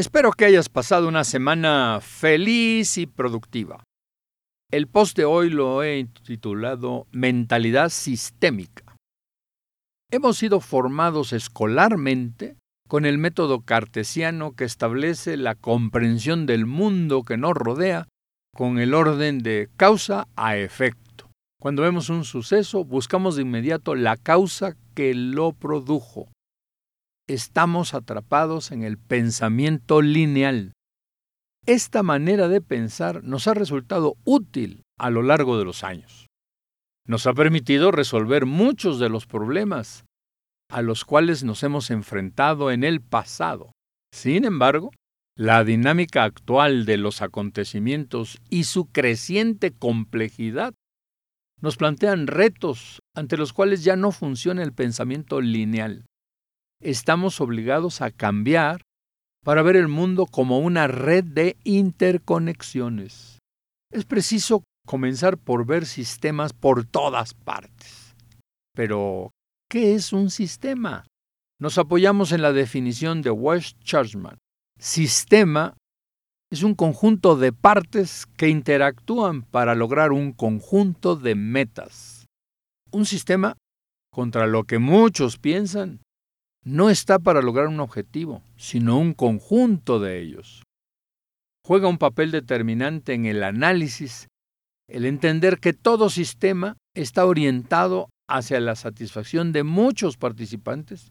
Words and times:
Espero 0.00 0.32
que 0.32 0.46
hayas 0.46 0.70
pasado 0.70 1.08
una 1.08 1.24
semana 1.24 1.98
feliz 2.00 2.96
y 2.96 3.04
productiva. 3.04 3.84
El 4.72 4.86
post 4.86 5.14
de 5.14 5.26
hoy 5.26 5.50
lo 5.50 5.82
he 5.82 6.08
titulado 6.24 7.06
Mentalidad 7.12 7.90
Sistémica. 7.90 8.96
Hemos 10.10 10.38
sido 10.38 10.60
formados 10.60 11.34
escolarmente 11.34 12.56
con 12.88 13.04
el 13.04 13.18
método 13.18 13.60
cartesiano 13.60 14.52
que 14.52 14.64
establece 14.64 15.36
la 15.36 15.54
comprensión 15.54 16.46
del 16.46 16.64
mundo 16.64 17.22
que 17.22 17.36
nos 17.36 17.52
rodea 17.52 18.08
con 18.56 18.78
el 18.78 18.94
orden 18.94 19.40
de 19.40 19.68
causa 19.76 20.28
a 20.34 20.56
efecto. 20.56 21.30
Cuando 21.60 21.82
vemos 21.82 22.08
un 22.08 22.24
suceso, 22.24 22.86
buscamos 22.86 23.36
de 23.36 23.42
inmediato 23.42 23.94
la 23.94 24.16
causa 24.16 24.76
que 24.94 25.12
lo 25.12 25.52
produjo. 25.52 26.30
Estamos 27.32 27.94
atrapados 27.94 28.72
en 28.72 28.82
el 28.82 28.98
pensamiento 28.98 30.02
lineal. 30.02 30.72
Esta 31.64 32.02
manera 32.02 32.48
de 32.48 32.60
pensar 32.60 33.22
nos 33.22 33.46
ha 33.46 33.54
resultado 33.54 34.16
útil 34.24 34.82
a 34.98 35.10
lo 35.10 35.22
largo 35.22 35.56
de 35.56 35.64
los 35.64 35.84
años. 35.84 36.26
Nos 37.06 37.28
ha 37.28 37.32
permitido 37.32 37.92
resolver 37.92 38.46
muchos 38.46 38.98
de 38.98 39.10
los 39.10 39.26
problemas 39.26 40.06
a 40.72 40.82
los 40.82 41.04
cuales 41.04 41.44
nos 41.44 41.62
hemos 41.62 41.92
enfrentado 41.92 42.72
en 42.72 42.82
el 42.82 43.00
pasado. 43.00 43.70
Sin 44.12 44.44
embargo, 44.44 44.90
la 45.36 45.62
dinámica 45.62 46.24
actual 46.24 46.84
de 46.84 46.96
los 46.96 47.22
acontecimientos 47.22 48.38
y 48.48 48.64
su 48.64 48.86
creciente 48.86 49.70
complejidad 49.70 50.74
nos 51.60 51.76
plantean 51.76 52.26
retos 52.26 52.98
ante 53.14 53.36
los 53.36 53.52
cuales 53.52 53.84
ya 53.84 53.94
no 53.94 54.10
funciona 54.10 54.64
el 54.64 54.72
pensamiento 54.72 55.40
lineal. 55.40 56.06
Estamos 56.82 57.42
obligados 57.42 58.00
a 58.00 58.10
cambiar 58.10 58.80
para 59.44 59.60
ver 59.60 59.76
el 59.76 59.88
mundo 59.88 60.24
como 60.24 60.60
una 60.60 60.86
red 60.86 61.24
de 61.24 61.58
interconexiones. 61.62 63.38
Es 63.92 64.06
preciso 64.06 64.64
comenzar 64.86 65.36
por 65.36 65.66
ver 65.66 65.84
sistemas 65.84 66.54
por 66.54 66.86
todas 66.86 67.34
partes. 67.34 68.14
Pero, 68.74 69.30
¿qué 69.68 69.94
es 69.94 70.14
un 70.14 70.30
sistema? 70.30 71.04
Nos 71.60 71.76
apoyamos 71.76 72.32
en 72.32 72.40
la 72.40 72.52
definición 72.52 73.20
de 73.20 73.30
West 73.30 73.78
Churchman. 73.80 74.38
Sistema 74.78 75.76
es 76.50 76.62
un 76.62 76.74
conjunto 76.74 77.36
de 77.36 77.52
partes 77.52 78.26
que 78.38 78.48
interactúan 78.48 79.42
para 79.42 79.74
lograr 79.74 80.12
un 80.12 80.32
conjunto 80.32 81.14
de 81.14 81.34
metas. 81.34 82.24
Un 82.90 83.04
sistema, 83.04 83.54
contra 84.10 84.46
lo 84.46 84.64
que 84.64 84.78
muchos 84.78 85.36
piensan, 85.36 86.00
no 86.64 86.90
está 86.90 87.18
para 87.18 87.42
lograr 87.42 87.68
un 87.68 87.80
objetivo, 87.80 88.42
sino 88.56 88.98
un 88.98 89.14
conjunto 89.14 89.98
de 89.98 90.20
ellos. 90.20 90.62
Juega 91.64 91.88
un 91.88 91.98
papel 91.98 92.30
determinante 92.30 93.14
en 93.14 93.26
el 93.26 93.42
análisis 93.42 94.26
el 94.88 95.04
entender 95.04 95.58
que 95.60 95.72
todo 95.72 96.10
sistema 96.10 96.76
está 96.94 97.24
orientado 97.24 98.08
hacia 98.28 98.60
la 98.60 98.74
satisfacción 98.74 99.52
de 99.52 99.62
muchos 99.62 100.16
participantes 100.16 101.10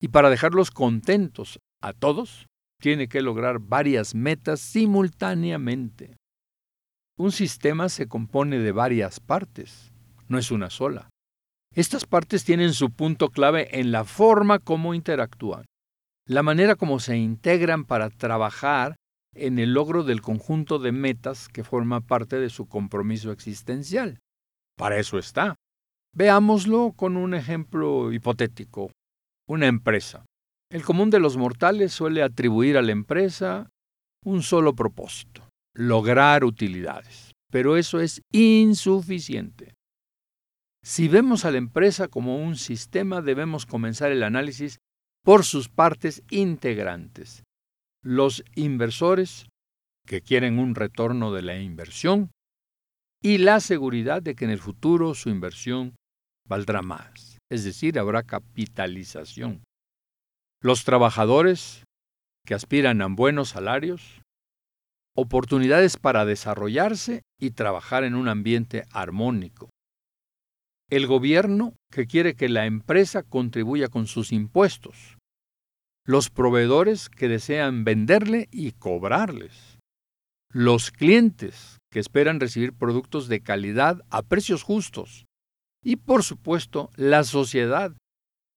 y 0.00 0.08
para 0.08 0.30
dejarlos 0.30 0.70
contentos 0.70 1.58
a 1.82 1.92
todos, 1.92 2.46
tiene 2.80 3.08
que 3.08 3.22
lograr 3.22 3.60
varias 3.60 4.14
metas 4.14 4.60
simultáneamente. 4.60 6.16
Un 7.16 7.30
sistema 7.30 7.88
se 7.88 8.08
compone 8.08 8.58
de 8.58 8.72
varias 8.72 9.20
partes, 9.20 9.92
no 10.28 10.38
es 10.38 10.50
una 10.50 10.70
sola. 10.70 11.11
Estas 11.74 12.04
partes 12.04 12.44
tienen 12.44 12.74
su 12.74 12.90
punto 12.90 13.30
clave 13.30 13.80
en 13.80 13.92
la 13.92 14.04
forma 14.04 14.58
como 14.58 14.92
interactúan, 14.92 15.64
la 16.26 16.42
manera 16.42 16.76
como 16.76 17.00
se 17.00 17.16
integran 17.16 17.84
para 17.84 18.10
trabajar 18.10 18.96
en 19.34 19.58
el 19.58 19.72
logro 19.72 20.04
del 20.04 20.20
conjunto 20.20 20.78
de 20.78 20.92
metas 20.92 21.48
que 21.48 21.64
forma 21.64 22.00
parte 22.00 22.38
de 22.38 22.50
su 22.50 22.66
compromiso 22.66 23.32
existencial. 23.32 24.18
Para 24.76 24.98
eso 24.98 25.18
está. 25.18 25.56
Veámoslo 26.14 26.92
con 26.94 27.16
un 27.16 27.32
ejemplo 27.32 28.12
hipotético. 28.12 28.90
Una 29.48 29.66
empresa. 29.66 30.26
El 30.70 30.84
común 30.84 31.08
de 31.08 31.20
los 31.20 31.38
mortales 31.38 31.92
suele 31.92 32.22
atribuir 32.22 32.76
a 32.76 32.82
la 32.82 32.92
empresa 32.92 33.70
un 34.24 34.42
solo 34.42 34.74
propósito, 34.74 35.48
lograr 35.74 36.44
utilidades. 36.44 37.32
Pero 37.50 37.76
eso 37.76 38.00
es 38.00 38.20
insuficiente. 38.30 39.72
Si 40.84 41.06
vemos 41.06 41.44
a 41.44 41.52
la 41.52 41.58
empresa 41.58 42.08
como 42.08 42.42
un 42.42 42.56
sistema, 42.56 43.22
debemos 43.22 43.66
comenzar 43.66 44.10
el 44.10 44.24
análisis 44.24 44.78
por 45.24 45.44
sus 45.44 45.68
partes 45.68 46.24
integrantes. 46.28 47.44
Los 48.02 48.42
inversores, 48.56 49.46
que 50.04 50.22
quieren 50.22 50.58
un 50.58 50.74
retorno 50.74 51.32
de 51.32 51.42
la 51.42 51.60
inversión, 51.60 52.32
y 53.22 53.38
la 53.38 53.60
seguridad 53.60 54.20
de 54.22 54.34
que 54.34 54.44
en 54.44 54.50
el 54.50 54.58
futuro 54.58 55.14
su 55.14 55.30
inversión 55.30 55.94
valdrá 56.48 56.82
más, 56.82 57.38
es 57.48 57.62
decir, 57.62 58.00
habrá 58.00 58.24
capitalización. 58.24 59.62
Los 60.60 60.82
trabajadores, 60.82 61.84
que 62.44 62.54
aspiran 62.54 63.02
a 63.02 63.06
buenos 63.06 63.50
salarios, 63.50 64.20
oportunidades 65.16 65.96
para 65.96 66.24
desarrollarse 66.24 67.22
y 67.38 67.50
trabajar 67.52 68.02
en 68.02 68.16
un 68.16 68.26
ambiente 68.26 68.84
armónico 68.90 69.71
el 70.92 71.06
gobierno 71.06 71.74
que 71.90 72.06
quiere 72.06 72.34
que 72.34 72.50
la 72.50 72.66
empresa 72.66 73.22
contribuya 73.22 73.88
con 73.88 74.06
sus 74.06 74.30
impuestos, 74.30 75.16
los 76.04 76.28
proveedores 76.28 77.08
que 77.08 77.28
desean 77.28 77.84
venderle 77.84 78.50
y 78.52 78.72
cobrarles, 78.72 79.78
los 80.52 80.90
clientes 80.90 81.78
que 81.90 81.98
esperan 81.98 82.40
recibir 82.40 82.74
productos 82.74 83.28
de 83.28 83.40
calidad 83.40 84.02
a 84.10 84.20
precios 84.20 84.64
justos. 84.64 85.24
Y 85.82 85.96
por 85.96 86.24
supuesto 86.24 86.90
la 86.96 87.24
sociedad 87.24 87.96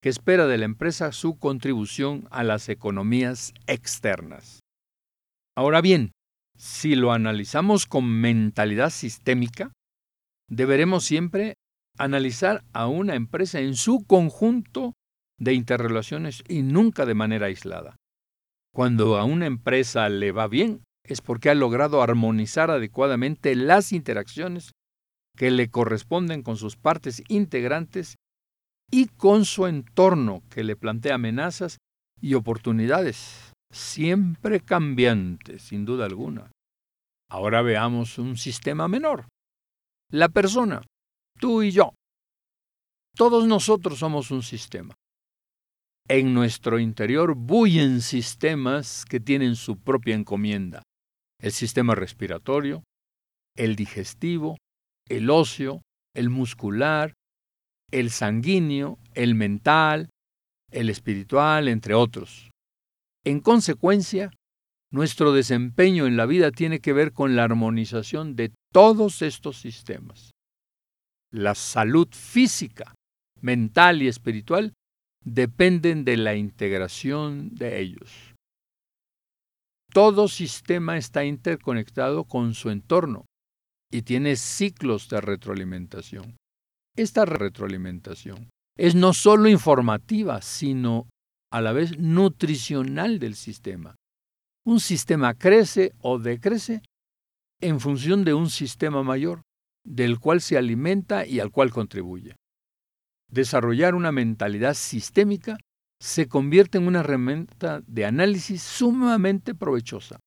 que 0.02 0.10
espera 0.10 0.46
de 0.46 0.58
la 0.58 0.66
empresa 0.66 1.12
su 1.12 1.38
contribución 1.38 2.28
a 2.30 2.44
las 2.44 2.68
economías 2.68 3.54
externas. 3.66 4.60
Ahora 5.56 5.80
bien, 5.80 6.12
si 6.54 6.96
lo 6.96 7.12
analizamos 7.12 7.86
con 7.86 8.04
mentalidad 8.04 8.90
sistémica, 8.90 9.72
deberemos 10.50 11.02
siempre 11.04 11.54
analizar 11.98 12.64
a 12.72 12.86
una 12.86 13.14
empresa 13.14 13.60
en 13.60 13.74
su 13.74 14.04
conjunto 14.06 14.94
de 15.38 15.54
interrelaciones 15.54 16.42
y 16.48 16.62
nunca 16.62 17.06
de 17.06 17.14
manera 17.14 17.46
aislada. 17.46 17.96
Cuando 18.74 19.16
a 19.16 19.24
una 19.24 19.46
empresa 19.46 20.08
le 20.08 20.32
va 20.32 20.48
bien, 20.48 20.82
es 21.04 21.20
porque 21.20 21.50
ha 21.50 21.54
logrado 21.54 22.02
armonizar 22.02 22.70
adecuadamente 22.70 23.54
las 23.54 23.92
interacciones 23.92 24.72
que 25.36 25.50
le 25.50 25.70
corresponden 25.70 26.42
con 26.42 26.56
sus 26.56 26.76
partes 26.76 27.22
integrantes 27.28 28.16
y 28.90 29.06
con 29.06 29.44
su 29.44 29.66
entorno 29.66 30.42
que 30.50 30.64
le 30.64 30.76
plantea 30.76 31.14
amenazas 31.14 31.78
y 32.20 32.34
oportunidades, 32.34 33.52
siempre 33.70 34.60
cambiantes, 34.60 35.62
sin 35.62 35.84
duda 35.84 36.06
alguna. 36.06 36.50
Ahora 37.30 37.62
veamos 37.62 38.18
un 38.18 38.36
sistema 38.36 38.88
menor. 38.88 39.26
La 40.10 40.28
persona, 40.28 40.82
tú 41.38 41.62
y 41.62 41.70
yo. 41.70 41.92
Todos 43.16 43.46
nosotros 43.46 43.98
somos 43.98 44.30
un 44.30 44.42
sistema. 44.42 44.94
En 46.08 46.34
nuestro 46.34 46.78
interior 46.78 47.34
bullen 47.34 48.02
sistemas 48.02 49.04
que 49.04 49.20
tienen 49.20 49.56
su 49.56 49.78
propia 49.78 50.14
encomienda. 50.14 50.82
El 51.40 51.52
sistema 51.52 51.94
respiratorio, 51.94 52.84
el 53.56 53.74
digestivo, 53.74 54.58
el 55.08 55.30
óseo, 55.30 55.82
el 56.14 56.30
muscular, 56.30 57.14
el 57.90 58.10
sanguíneo, 58.10 58.98
el 59.14 59.34
mental, 59.34 60.10
el 60.70 60.90
espiritual, 60.90 61.68
entre 61.68 61.94
otros. 61.94 62.50
En 63.24 63.40
consecuencia, 63.40 64.30
nuestro 64.92 65.32
desempeño 65.32 66.06
en 66.06 66.16
la 66.16 66.26
vida 66.26 66.50
tiene 66.50 66.80
que 66.80 66.92
ver 66.92 67.12
con 67.12 67.34
la 67.34 67.44
armonización 67.44 68.36
de 68.36 68.52
todos 68.72 69.22
estos 69.22 69.58
sistemas 69.58 70.35
la 71.32 71.54
salud 71.54 72.08
física, 72.10 72.94
mental 73.40 74.02
y 74.02 74.08
espiritual 74.08 74.72
dependen 75.24 76.04
de 76.04 76.16
la 76.16 76.34
integración 76.34 77.54
de 77.54 77.80
ellos. 77.80 78.34
Todo 79.92 80.28
sistema 80.28 80.98
está 80.98 81.24
interconectado 81.24 82.24
con 82.24 82.54
su 82.54 82.70
entorno 82.70 83.24
y 83.90 84.02
tiene 84.02 84.36
ciclos 84.36 85.08
de 85.08 85.20
retroalimentación. 85.20 86.36
Esta 86.96 87.24
retroalimentación 87.24 88.48
es 88.76 88.94
no 88.94 89.12
solo 89.14 89.48
informativa, 89.48 90.42
sino 90.42 91.08
a 91.50 91.60
la 91.60 91.72
vez 91.72 91.98
nutricional 91.98 93.18
del 93.18 93.34
sistema. 93.34 93.96
Un 94.64 94.80
sistema 94.80 95.34
crece 95.34 95.92
o 96.00 96.18
decrece 96.18 96.82
en 97.60 97.80
función 97.80 98.24
de 98.24 98.34
un 98.34 98.50
sistema 98.50 99.02
mayor 99.02 99.42
del 99.86 100.18
cual 100.18 100.40
se 100.40 100.58
alimenta 100.58 101.24
y 101.26 101.40
al 101.40 101.50
cual 101.50 101.70
contribuye. 101.70 102.34
Desarrollar 103.30 103.94
una 103.94 104.12
mentalidad 104.12 104.74
sistémica 104.74 105.56
se 106.00 106.28
convierte 106.28 106.78
en 106.78 106.86
una 106.86 107.00
herramienta 107.00 107.80
de 107.86 108.04
análisis 108.04 108.62
sumamente 108.62 109.54
provechosa. 109.54 110.18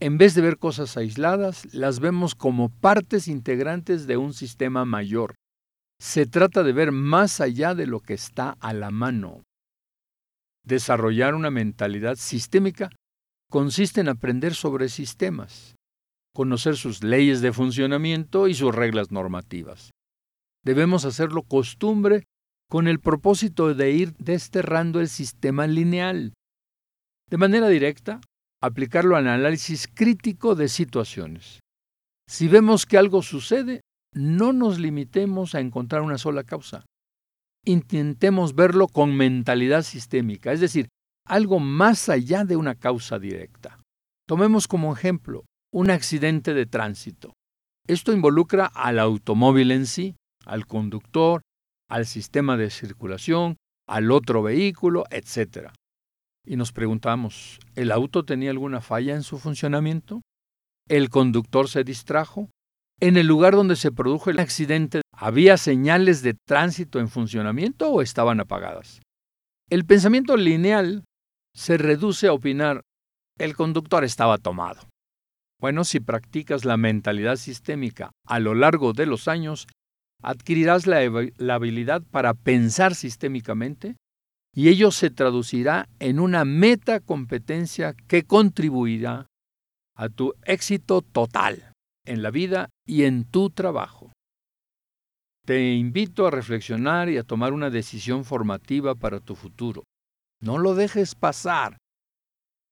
En 0.00 0.16
vez 0.16 0.34
de 0.34 0.42
ver 0.42 0.58
cosas 0.58 0.96
aisladas, 0.96 1.74
las 1.74 1.98
vemos 1.98 2.36
como 2.36 2.68
partes 2.68 3.26
integrantes 3.26 4.06
de 4.06 4.16
un 4.16 4.32
sistema 4.32 4.84
mayor. 4.84 5.34
Se 6.00 6.26
trata 6.26 6.62
de 6.62 6.72
ver 6.72 6.92
más 6.92 7.40
allá 7.40 7.74
de 7.74 7.86
lo 7.86 7.98
que 7.98 8.14
está 8.14 8.56
a 8.60 8.72
la 8.72 8.92
mano. 8.92 9.42
Desarrollar 10.64 11.34
una 11.34 11.50
mentalidad 11.50 12.14
sistémica 12.14 12.90
consiste 13.50 14.00
en 14.00 14.08
aprender 14.08 14.54
sobre 14.54 14.88
sistemas, 14.88 15.74
conocer 16.38 16.76
sus 16.76 17.02
leyes 17.02 17.40
de 17.40 17.52
funcionamiento 17.52 18.46
y 18.46 18.54
sus 18.54 18.72
reglas 18.72 19.10
normativas. 19.10 19.90
Debemos 20.64 21.04
hacerlo 21.04 21.42
costumbre 21.42 22.28
con 22.70 22.86
el 22.86 23.00
propósito 23.00 23.74
de 23.74 23.90
ir 23.90 24.14
desterrando 24.18 25.00
el 25.00 25.08
sistema 25.08 25.66
lineal. 25.66 26.34
De 27.28 27.38
manera 27.38 27.66
directa, 27.66 28.20
aplicarlo 28.62 29.16
al 29.16 29.26
análisis 29.26 29.88
crítico 29.92 30.54
de 30.54 30.68
situaciones. 30.68 31.58
Si 32.28 32.46
vemos 32.46 32.86
que 32.86 32.98
algo 32.98 33.22
sucede, 33.22 33.80
no 34.14 34.52
nos 34.52 34.78
limitemos 34.78 35.56
a 35.56 35.60
encontrar 35.60 36.02
una 36.02 36.18
sola 36.18 36.44
causa. 36.44 36.84
Intentemos 37.64 38.54
verlo 38.54 38.86
con 38.86 39.16
mentalidad 39.16 39.82
sistémica, 39.82 40.52
es 40.52 40.60
decir, 40.60 40.86
algo 41.26 41.58
más 41.58 42.08
allá 42.08 42.44
de 42.44 42.54
una 42.56 42.76
causa 42.76 43.18
directa. 43.18 43.80
Tomemos 44.28 44.68
como 44.68 44.92
ejemplo 44.92 45.42
un 45.72 45.90
accidente 45.90 46.54
de 46.54 46.66
tránsito. 46.66 47.32
Esto 47.86 48.12
involucra 48.12 48.66
al 48.66 48.98
automóvil 48.98 49.70
en 49.70 49.86
sí, 49.86 50.14
al 50.44 50.66
conductor, 50.66 51.42
al 51.88 52.06
sistema 52.06 52.56
de 52.56 52.70
circulación, 52.70 53.56
al 53.86 54.10
otro 54.10 54.42
vehículo, 54.42 55.04
etc. 55.10 55.70
Y 56.44 56.56
nos 56.56 56.72
preguntamos, 56.72 57.58
¿el 57.74 57.92
auto 57.92 58.24
tenía 58.24 58.50
alguna 58.50 58.80
falla 58.80 59.14
en 59.14 59.22
su 59.22 59.38
funcionamiento? 59.38 60.20
¿El 60.88 61.10
conductor 61.10 61.68
se 61.68 61.84
distrajo? 61.84 62.50
¿En 63.00 63.16
el 63.16 63.26
lugar 63.26 63.54
donde 63.54 63.76
se 63.76 63.92
produjo 63.92 64.30
el 64.30 64.40
accidente 64.40 65.02
había 65.12 65.56
señales 65.56 66.22
de 66.22 66.34
tránsito 66.34 66.98
en 66.98 67.08
funcionamiento 67.08 67.90
o 67.90 68.02
estaban 68.02 68.40
apagadas? 68.40 69.00
El 69.70 69.84
pensamiento 69.84 70.36
lineal 70.36 71.04
se 71.54 71.76
reduce 71.76 72.26
a 72.26 72.32
opinar, 72.32 72.82
el 73.38 73.54
conductor 73.54 74.04
estaba 74.04 74.38
tomado. 74.38 74.88
Bueno, 75.60 75.84
si 75.84 75.98
practicas 76.00 76.64
la 76.64 76.76
mentalidad 76.76 77.36
sistémica 77.36 78.12
a 78.26 78.38
lo 78.38 78.54
largo 78.54 78.92
de 78.92 79.06
los 79.06 79.26
años, 79.26 79.66
adquirirás 80.22 80.86
la, 80.86 80.98
habilidad 81.54 82.02
para 82.10 82.34
pensar 82.34 82.94
sistémicamente 82.94 83.96
y 84.54 84.68
ello 84.68 84.90
se 84.90 85.10
traducirá 85.10 85.88
en 85.98 86.20
una 86.20 86.44
meta 86.44 87.00
competencia 87.00 87.94
que 88.06 88.22
contribuirá 88.22 89.26
a 89.96 90.08
tu 90.08 90.34
éxito 90.44 91.02
total 91.02 91.72
en 92.04 92.22
la 92.22 92.30
vida 92.30 92.70
y 92.86 93.04
en 93.04 93.24
tu 93.24 93.50
trabajo. 93.50 94.12
Te 95.44 95.74
invito 95.74 96.26
a 96.26 96.30
reflexionar 96.30 97.08
y 97.08 97.18
a 97.18 97.24
tomar 97.24 97.52
una 97.52 97.70
decisión 97.70 98.24
formativa 98.24 98.94
para 98.94 99.20
tu 99.20 99.34
futuro. 99.34 99.84
No 100.40 100.58
lo 100.58 100.74
dejes 100.74 101.14
pasar. 101.14 101.78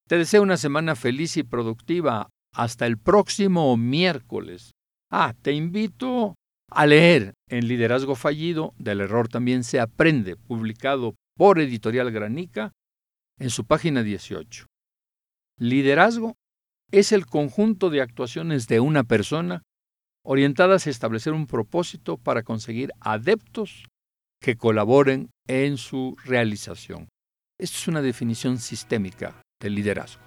Te 0.08 0.18
deseo 0.18 0.42
una 0.42 0.56
semana 0.56 0.94
feliz 0.94 1.36
y 1.36 1.42
productiva. 1.42 2.28
Hasta 2.56 2.86
el 2.86 2.96
próximo 2.96 3.76
miércoles. 3.76 4.70
Ah, 5.12 5.34
te 5.42 5.52
invito 5.52 6.34
a 6.70 6.86
leer 6.86 7.34
en 7.50 7.68
Liderazgo 7.68 8.14
Fallido, 8.14 8.72
del 8.78 9.02
error 9.02 9.28
también 9.28 9.62
se 9.62 9.78
aprende, 9.78 10.36
publicado 10.36 11.14
por 11.36 11.60
Editorial 11.60 12.10
Granica 12.10 12.72
en 13.38 13.50
su 13.50 13.66
página 13.66 14.02
18. 14.02 14.64
Liderazgo 15.60 16.34
es 16.90 17.12
el 17.12 17.26
conjunto 17.26 17.90
de 17.90 18.00
actuaciones 18.00 18.66
de 18.68 18.80
una 18.80 19.04
persona 19.04 19.62
orientadas 20.24 20.86
a 20.86 20.90
establecer 20.90 21.34
un 21.34 21.46
propósito 21.46 22.16
para 22.16 22.42
conseguir 22.42 22.90
adeptos 23.00 23.84
que 24.40 24.56
colaboren 24.56 25.28
en 25.46 25.76
su 25.76 26.16
realización. 26.24 27.08
Esto 27.60 27.76
es 27.76 27.88
una 27.88 28.00
definición 28.00 28.56
sistémica 28.56 29.42
del 29.60 29.74
liderazgo. 29.74 30.22